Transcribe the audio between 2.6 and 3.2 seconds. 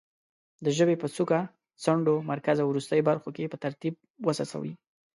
وروستۍ